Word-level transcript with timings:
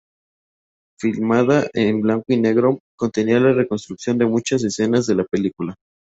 Filmada 0.99 1.67
en 1.75 2.01
blanco 2.01 2.23
y 2.29 2.37
negro, 2.37 2.79
contenía 2.97 3.39
la 3.39 3.53
reconstrucción 3.53 4.17
de 4.17 4.25
muchas 4.25 4.63
escenas 4.63 5.05
de 5.05 5.13
la 5.13 5.25
película. 5.25 5.75